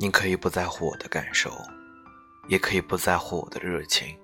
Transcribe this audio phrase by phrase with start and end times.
[0.00, 1.50] 你可以不在乎我的感受，
[2.46, 4.16] 也可以不在乎我的热情，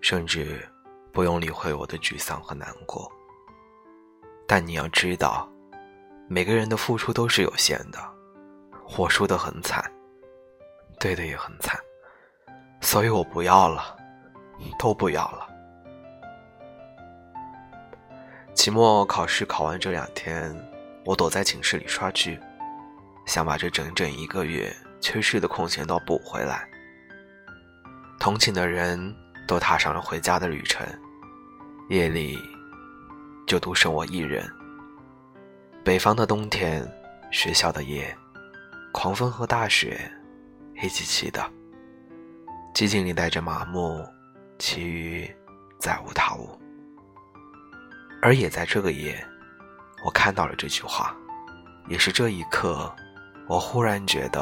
[0.00, 0.64] 甚至
[1.10, 3.10] 不用理会我的沮丧和难过。
[4.46, 5.50] 但你要知道，
[6.28, 7.98] 每个人的付出都是有限的。
[8.96, 9.90] 我输得很惨，
[11.00, 11.76] 对的也很惨，
[12.80, 13.96] 所以我不要了，
[14.78, 15.48] 都不要了。
[18.54, 20.54] 期末考试考完这两天，
[21.04, 22.38] 我躲在寝室里刷剧，
[23.26, 26.66] 想把这整整一个月缺失的空闲都补回来。
[28.18, 29.14] 同寝的人
[29.46, 30.86] 都踏上了回家的旅程，
[31.90, 32.38] 夜里
[33.46, 34.48] 就独剩我一人。
[35.84, 36.88] 北方的冬天，
[37.32, 38.16] 学校的夜，
[38.92, 40.00] 狂风和大雪，
[40.76, 41.44] 黑漆漆的，
[42.72, 44.06] 寂静里带着麻木，
[44.60, 45.28] 其余
[45.80, 46.56] 再无他物。
[48.22, 49.26] 而也在这个夜，
[50.04, 51.16] 我看到了这句话，
[51.88, 52.94] 也是这一刻，
[53.48, 54.40] 我忽然觉得，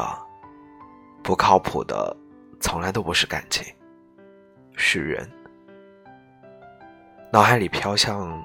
[1.23, 2.17] 不靠谱的
[2.61, 3.65] 从来都不是感情，
[4.75, 5.29] 是人。
[7.33, 8.43] 脑海里飘向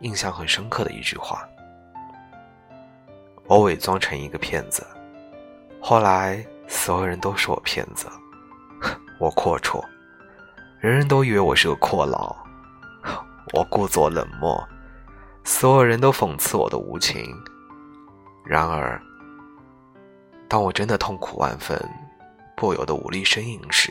[0.00, 1.46] 印象很深刻的一句话：
[3.46, 4.86] 我伪装成一个骗子，
[5.80, 8.08] 后来所有人都说我骗子，
[9.20, 9.84] 我阔绰，
[10.80, 12.34] 人人都以为我是个阔佬，
[13.52, 14.66] 我故作冷漠。
[15.44, 17.26] 所有人都讽刺我的无情，
[18.44, 19.02] 然而，
[20.48, 21.76] 当我真的痛苦万分、
[22.56, 23.90] 不由得无力呻吟时，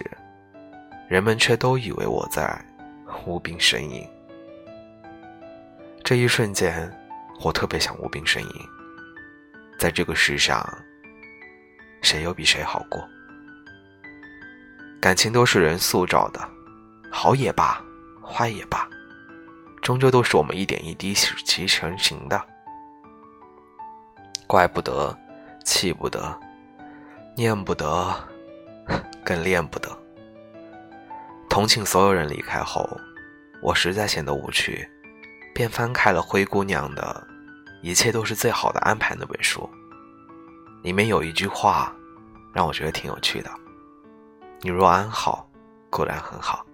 [1.08, 2.59] 人们却都以为我在
[3.26, 4.08] 无病呻吟。
[6.04, 6.92] 这一瞬间，
[7.44, 8.67] 我特别想无病呻吟。
[9.78, 10.64] 在这个世上，
[12.02, 13.04] 谁又比谁好过？
[15.02, 16.39] 感情都是人塑造的，
[17.12, 17.84] 好也罢，
[18.23, 18.88] 坏也罢。
[19.82, 22.39] 终究都是我们一点一滴使其成型的，
[24.45, 25.17] 怪不得，
[25.66, 26.39] 气不得，
[27.36, 28.14] 念不得，
[29.23, 29.89] 更恋不得。
[31.49, 32.89] 同寝所有人离开后，
[33.61, 34.89] 我实在显得无趣，
[35.54, 37.27] 便翻开了《灰姑娘的
[37.81, 39.70] 一切都是最好的安排》那本书。
[40.83, 41.95] 里面有一句话，
[42.54, 43.52] 让我觉得挺有趣的
[44.61, 45.48] ：“你若安好，
[45.89, 46.65] 固然很好，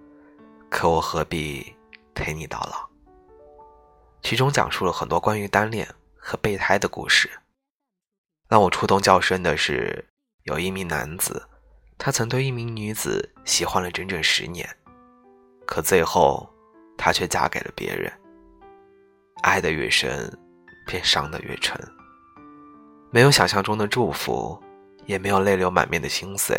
[0.70, 1.74] 可我何必
[2.14, 2.88] 陪你到老？”
[4.22, 7.30] 其中讲述了很多关于单恋和备胎的故事。
[8.48, 10.06] 让我触动较深的是，
[10.44, 11.46] 有一名男子，
[11.98, 14.68] 他曾对一名女子喜欢了整整十年，
[15.66, 16.48] 可最后，
[16.96, 18.10] 他却嫁给了别人。
[19.42, 20.32] 爱得越深，
[20.86, 21.76] 便伤得越沉。
[23.10, 24.60] 没有想象中的祝福，
[25.06, 26.56] 也没有泪流满面的心碎，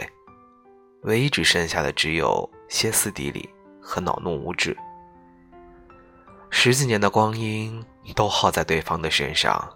[1.04, 3.50] 唯一只剩下的只有歇斯底里
[3.82, 4.76] 和恼怒无知。
[6.50, 7.86] 十几年的光阴
[8.16, 9.72] 都耗在对方的身上，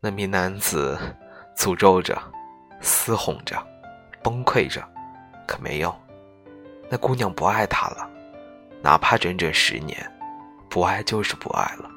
[0.00, 0.98] 那名男子
[1.56, 2.20] 诅咒着、
[2.80, 3.56] 嘶吼着、
[4.22, 4.82] 崩溃着，
[5.46, 5.94] 可没用。
[6.88, 8.08] 那姑娘不爱他了，
[8.82, 10.10] 哪怕整整十年，
[10.68, 11.90] 不爱就是不爱了。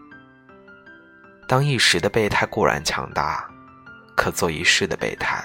[1.47, 3.49] 当一时的备胎固然强大，
[4.15, 5.43] 可做一世的备胎，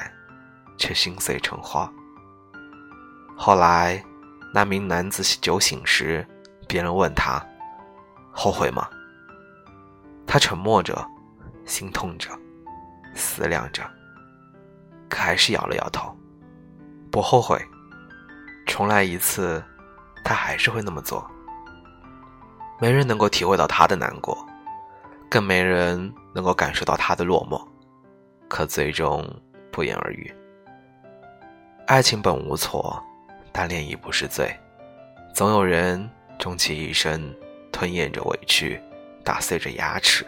[0.77, 1.91] 却心碎成花。
[3.37, 4.03] 后来，
[4.53, 6.27] 那名男子酒醒时，
[6.67, 7.45] 别人问他。
[8.33, 8.89] 后悔吗？
[10.27, 11.05] 他沉默着，
[11.65, 12.31] 心痛着，
[13.15, 13.83] 思量着，
[15.09, 16.17] 可还是摇了摇头，
[17.09, 17.61] 不后悔。
[18.67, 19.63] 重来一次，
[20.25, 21.29] 他还是会那么做。
[22.81, 24.47] 没人能够体会到他的难过，
[25.29, 27.67] 更没人能够感受到他的落寞，
[28.49, 29.29] 可最终
[29.73, 30.33] 不言而喻。
[31.87, 33.03] 爱情本无错，
[33.51, 34.55] 但恋已不是罪，
[35.35, 36.09] 总有人
[36.39, 37.35] 终其一生。
[37.71, 38.81] 吞咽着委屈，
[39.23, 40.27] 打碎着牙齿，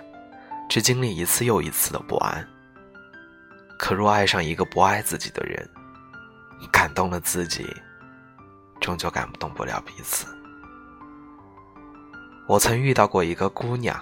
[0.69, 2.47] 去经历一次又一次的不安。
[3.77, 5.69] 可若爱上一个不爱自己的人，
[6.69, 7.67] 感动了自己，
[8.81, 10.27] 终究感动不了彼此。
[12.47, 13.99] 我曾遇到过一个姑娘，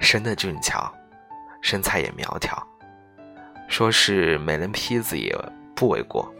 [0.00, 0.92] 生的俊俏，
[1.60, 2.66] 身材也苗条，
[3.68, 5.36] 说是美人坯子也
[5.74, 6.32] 不为过。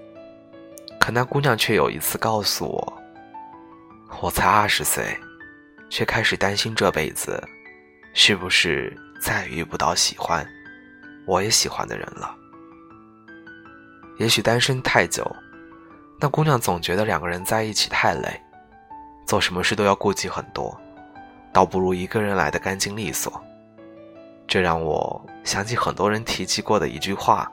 [1.00, 3.02] 可那姑娘却有一次告诉我
[4.22, 5.04] ：“我才二十岁。”
[5.90, 7.38] 却开始担心这辈子，
[8.14, 10.42] 是不是再遇不到喜欢，
[11.26, 12.34] 我也喜欢的人了。
[14.16, 15.22] 也许单身太久，
[16.22, 18.40] 那姑娘总觉得两个人在一起太累，
[19.26, 20.80] 做什么事都要顾忌很多，
[21.52, 23.42] 倒不如一个人来的干净利索。
[24.46, 27.50] 这让我想起很多人提及过的一句话：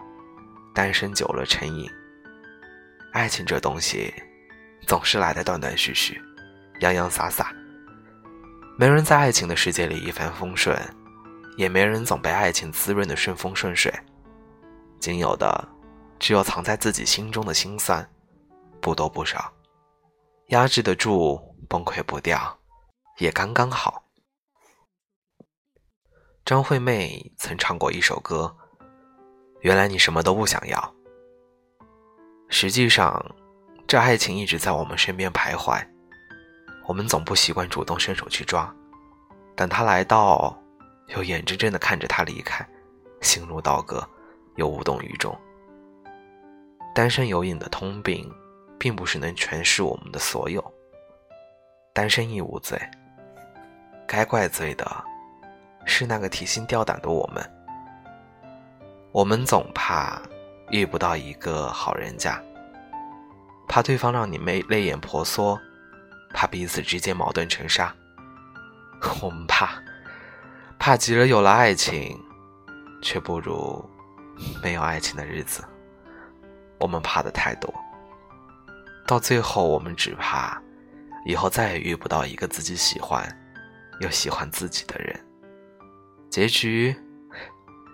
[0.71, 1.89] 单身久了成瘾。
[3.11, 4.13] 爱情这东西，
[4.85, 6.21] 总是来的断断续续，
[6.81, 7.51] 洋洋洒洒。
[8.77, 10.79] 没人在爱情的世界里一帆风顺，
[11.57, 13.91] 也没人总被爱情滋润的顺风顺水。
[14.99, 15.67] 仅有的，
[16.19, 18.07] 只有藏在自己心中的心酸，
[18.81, 19.53] 不多不少，
[20.47, 22.59] 压制得住，崩溃不掉，
[23.17, 24.03] 也刚刚好。
[26.45, 28.55] 张惠妹曾唱过一首歌，
[29.61, 30.77] 《原来你什么都不想要》。
[32.47, 33.23] 实际上，
[33.87, 35.85] 这爱情一直在我们身边徘徊，
[36.87, 38.73] 我们总不习惯主动伸手去抓，
[39.55, 40.57] 等他来到，
[41.09, 42.67] 又眼睁睁的看着他离开，
[43.21, 44.07] 心如刀割，
[44.55, 45.37] 又无动于衷。
[46.95, 48.27] 单身有瘾的通病，
[48.79, 50.63] 并不是能诠释我们的所有。
[51.93, 52.79] 单身亦无罪，
[54.07, 54.85] 该怪罪的。
[55.85, 57.43] 是那个提心吊胆的我们，
[59.11, 60.21] 我们总怕
[60.69, 62.39] 遇不到一个好人家，
[63.67, 65.59] 怕对方让你泪泪眼婆娑，
[66.31, 67.91] 怕彼此之间矛盾成沙。
[69.23, 69.81] 我们怕，
[70.77, 72.21] 怕极了有了爱情，
[73.01, 73.83] 却不如
[74.61, 75.63] 没有爱情的日子。
[76.77, 77.73] 我们怕的太多，
[79.09, 80.61] 到最后我们只怕
[81.25, 83.27] 以后再也遇不到一个自己喜欢
[84.01, 85.19] 又喜欢自己的人。
[86.29, 86.95] 结局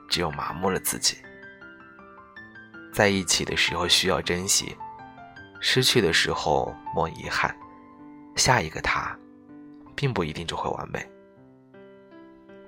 [0.09, 1.15] 只有麻木了自己。
[2.94, 4.75] 在一起的时候需要珍惜，
[5.62, 7.56] 失去的时候莫遗憾。
[8.35, 9.18] 下一个他，
[9.95, 11.09] 并不一定就会完美。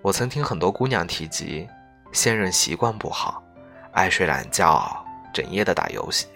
[0.02, 1.68] 我曾听很多姑娘提及，
[2.14, 3.44] 现任习惯不好，
[3.92, 6.28] 爱睡懒觉，整夜的打游戏、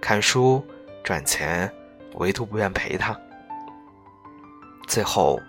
[0.00, 0.64] 看书、
[1.06, 1.72] 赚钱，
[2.14, 3.16] 唯独不愿陪他。
[4.88, 5.40] 最后，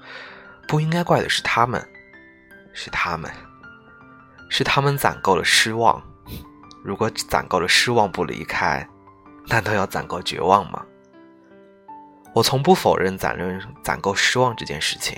[0.68, 1.84] 不应该怪的是他们。
[2.74, 3.32] 是他们，
[4.50, 6.00] 是他们攒够了失望。
[6.84, 8.88] 如果攒够了失望不离开，
[9.48, 10.86] 难道要攒够绝望吗？
[12.36, 15.18] 我从不否认攒认攒够失望这件事情，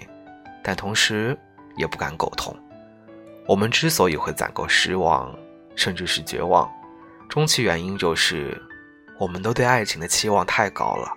[0.64, 1.38] 但同时
[1.76, 2.58] 也不敢苟同。
[3.46, 5.38] 我们之所以会攒够失望，
[5.76, 6.72] 甚至是绝望，
[7.28, 8.58] 终其原因就是
[9.20, 11.14] 我们都对爱情的期望太高了。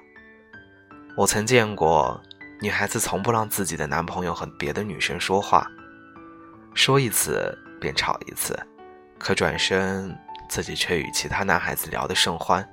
[1.16, 2.20] 我曾见过
[2.60, 5.64] 女孩子从不让自己的男朋友和别的女生说话。
[6.74, 8.58] 说一次便吵一次，
[9.18, 10.12] 可转身
[10.48, 12.66] 自己却与其他男孩子聊得甚欢。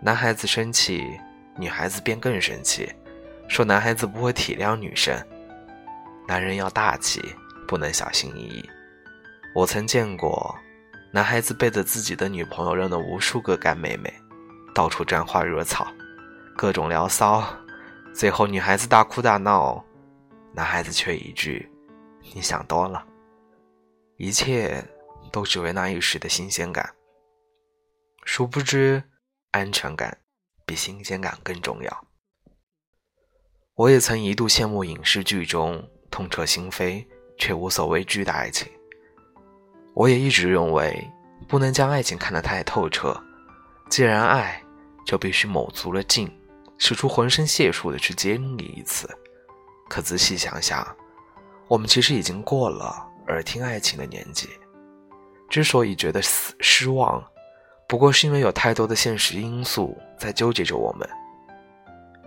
[0.00, 1.06] 男孩子生气，
[1.56, 2.92] 女孩子便更生气，
[3.48, 5.14] 说男孩子不会体谅女生。
[6.26, 7.22] 男人要大气，
[7.68, 8.68] 不能小心翼翼。
[9.54, 10.56] 我曾见过，
[11.12, 14.12] 男孩子背着自己的女朋友认了无数个干妹妹，
[14.74, 15.86] 到处沾花惹草，
[16.56, 17.44] 各种聊骚，
[18.14, 19.84] 最后女孩子大哭大闹，
[20.54, 21.70] 男孩子却一句。
[22.34, 23.04] 你想多了，
[24.16, 24.82] 一切
[25.30, 26.94] 都只为那一时的新鲜感。
[28.24, 29.02] 殊不知，
[29.50, 30.16] 安全感
[30.64, 32.06] 比新鲜感更重要。
[33.74, 37.04] 我也曾一度羡慕影视剧中痛彻心扉
[37.36, 38.70] 却无所畏惧的爱情。
[39.94, 41.10] 我也一直认为，
[41.48, 43.20] 不能将爱情看得太透彻。
[43.92, 44.58] 既然爱，
[45.04, 46.26] 就必须卯足了劲，
[46.78, 49.06] 使出浑身解数的去经历一次。
[49.86, 50.96] 可仔细想想。
[51.68, 54.48] 我们其实已经过了耳听爱情的年纪，
[55.50, 57.22] 之所以觉得失失望，
[57.86, 61.06] 不过是因为有太多的现实因素在纠结着我们。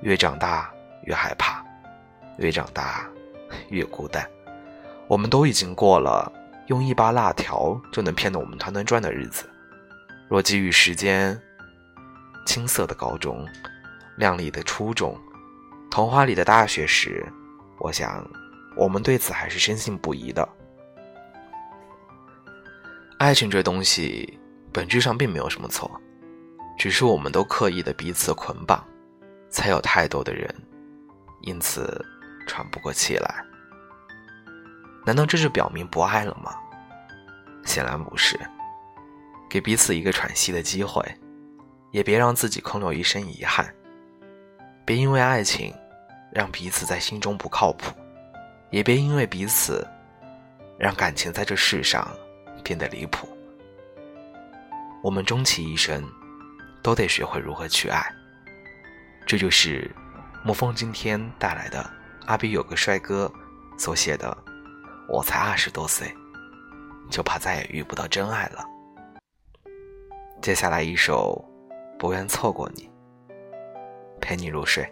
[0.03, 0.71] 越长大
[1.05, 1.65] 越害怕，
[2.37, 3.09] 越长大
[3.69, 4.23] 越孤单。
[5.07, 6.31] 我们都已经过了
[6.67, 9.49] 用一把辣条就能骗得我们团团转的日子。
[10.29, 11.39] 若给予时间，
[12.45, 13.45] 青涩的高中，
[14.17, 15.19] 亮丽的初中，
[15.89, 17.25] 童话里的大学时，
[17.79, 18.25] 我想。
[18.77, 20.45] 我们对此还是深信不疑的。
[23.17, 24.37] 爱情这东西
[24.73, 25.89] 本质上并没有什么错，
[26.77, 28.85] 只是我们都刻意的彼此捆绑，
[29.49, 30.53] 才有太多的人
[31.43, 32.05] 因此
[32.45, 33.45] 喘不过气来。
[35.05, 36.53] 难道这就表明不爱了吗？
[37.63, 38.37] 显然不是。
[39.49, 41.01] 给彼此一个喘息的机会，
[41.95, 43.73] 也别让自己空留一身遗憾。
[44.83, 45.73] 别因为爱情
[46.29, 47.95] 让彼此在心中不靠谱。
[48.69, 49.87] 也别因为彼此，
[50.77, 52.05] 让感情在这世上
[52.61, 53.29] 变得离谱。
[55.01, 56.03] 我们终其一生，
[56.83, 58.05] 都得学会如何去爱。
[59.25, 59.89] 这就是
[60.45, 61.81] 沐风今天带来的
[62.25, 63.31] 《阿比有个帅哥》
[63.79, 64.37] 所写的。
[65.07, 66.13] 我才二十多岁，
[67.09, 68.65] 就怕再也遇不到真爱了。
[70.41, 71.41] 接下来一首
[71.97, 72.83] 《不愿错过你》，
[74.19, 74.85] 陪你入睡。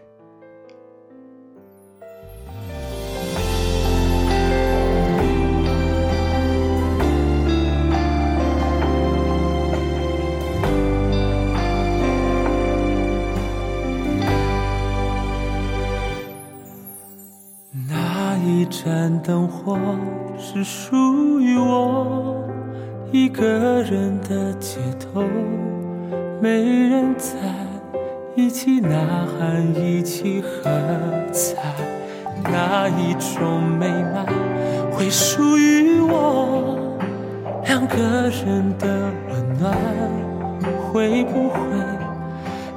[17.89, 19.77] 那一盏灯火
[20.37, 22.47] 是属于我
[23.11, 23.43] 一个
[23.83, 25.23] 人的街头，
[26.43, 27.37] 没人在
[28.35, 30.69] 一起呐喊，一起喝
[31.31, 31.55] 彩，
[32.51, 34.25] 哪一种美满
[34.91, 36.99] 会属于我？
[37.65, 37.97] 两个
[38.27, 38.85] 人的
[39.29, 39.73] 温暖
[40.91, 41.57] 会不会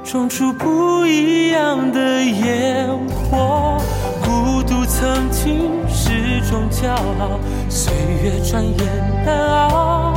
[0.01, 2.87] 种出不一样的烟
[3.29, 3.77] 火？
[4.23, 7.93] 孤独曾经是种骄傲，岁
[8.23, 8.77] 月转眼
[9.25, 10.16] 难熬。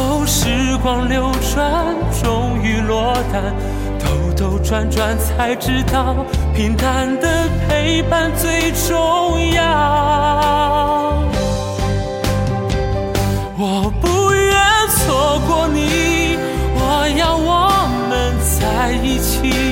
[0.00, 3.52] 哦时光流转，终于落单，
[3.98, 6.14] 兜兜转转才知道，
[6.54, 11.18] 平淡的陪伴最重要。
[13.58, 14.56] 我不愿
[14.88, 16.38] 错过你，
[16.76, 17.68] 我要我
[18.08, 19.67] 们在一起。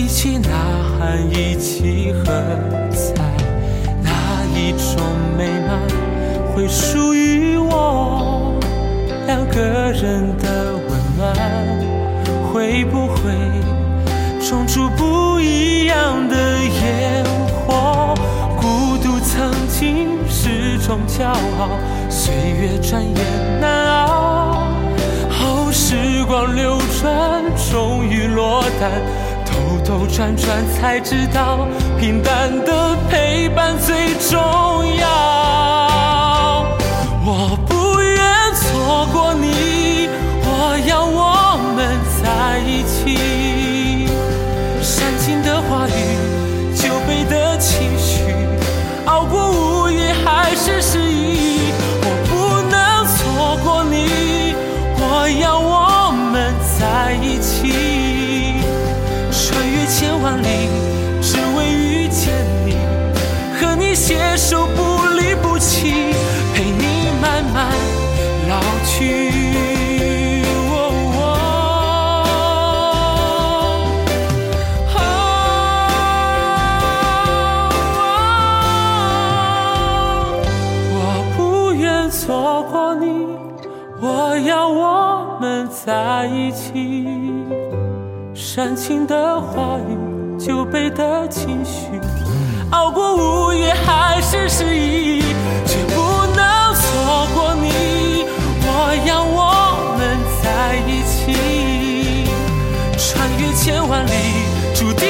[0.00, 0.48] 一起呐
[0.98, 2.24] 喊，一起喝
[2.90, 3.22] 彩。
[4.02, 4.10] 哪
[4.54, 4.96] 一种
[5.36, 5.78] 美满
[6.54, 8.58] 会属于我？
[9.26, 9.60] 两个
[9.92, 11.36] 人的温暖
[12.50, 13.20] 会不会
[14.40, 17.22] 种出不一样的烟
[17.66, 18.14] 火？
[18.56, 21.68] 孤独曾经是种骄傲，
[22.08, 24.64] 岁月转眼难熬。
[25.28, 28.90] 后时光流转，终于落单。
[29.70, 34.36] 兜兜转转才知道，平淡的陪伴最重
[34.96, 35.89] 要。
[85.86, 87.06] 在一起。
[88.34, 91.86] 煽情的话语，酒杯的情绪，
[92.70, 95.22] 熬过午夜还是失意，
[95.64, 98.26] 却不能错过你。
[98.62, 98.68] 我
[99.06, 102.28] 要我们在一起，
[102.98, 104.10] 穿越千万里，
[104.74, 105.09] 注定